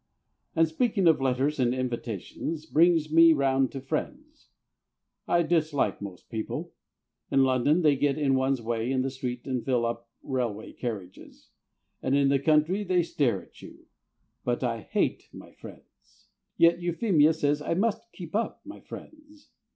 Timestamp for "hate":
14.81-15.29